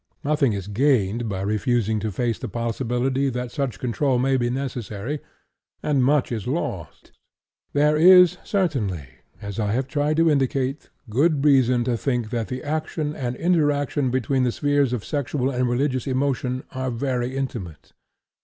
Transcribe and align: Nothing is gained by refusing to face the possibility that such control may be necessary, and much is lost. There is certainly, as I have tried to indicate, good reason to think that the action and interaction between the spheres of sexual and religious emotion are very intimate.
Nothing 0.23 0.53
is 0.53 0.65
gained 0.67 1.29
by 1.29 1.41
refusing 1.41 1.99
to 1.99 2.11
face 2.11 2.39
the 2.39 2.49
possibility 2.49 3.29
that 3.29 3.51
such 3.51 3.77
control 3.77 4.17
may 4.17 4.35
be 4.35 4.49
necessary, 4.49 5.19
and 5.83 6.03
much 6.03 6.31
is 6.31 6.47
lost. 6.47 7.11
There 7.73 7.95
is 7.95 8.37
certainly, 8.43 9.07
as 9.43 9.59
I 9.59 9.71
have 9.73 9.87
tried 9.87 10.17
to 10.17 10.27
indicate, 10.31 10.89
good 11.07 11.45
reason 11.45 11.83
to 11.83 11.97
think 11.97 12.31
that 12.31 12.47
the 12.47 12.63
action 12.63 13.15
and 13.15 13.35
interaction 13.35 14.09
between 14.09 14.41
the 14.43 14.51
spheres 14.51 14.91
of 14.91 15.05
sexual 15.05 15.51
and 15.51 15.69
religious 15.69 16.07
emotion 16.07 16.63
are 16.71 16.89
very 16.89 17.37
intimate. 17.37 17.93